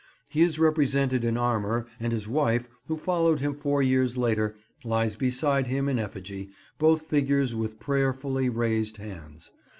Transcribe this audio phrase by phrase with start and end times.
[0.27, 5.15] He is represented in armour, and his wife, who followed him four years later, lies
[5.15, 9.51] beside him in effigy, both figures with prayerfully raised hands.